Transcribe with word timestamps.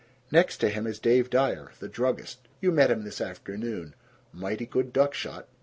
Next 0.31 0.57
to 0.57 0.69
him 0.69 0.87
is 0.87 0.97
Dave 0.97 1.29
Dyer 1.29 1.73
the 1.79 1.87
druggist 1.87 2.39
you 2.59 2.71
met 2.71 2.89
him 2.89 3.03
this 3.03 3.21
afternoon 3.21 3.93
mighty 4.33 4.65
good 4.65 4.91
duck 4.91 5.13
shot. 5.13 5.47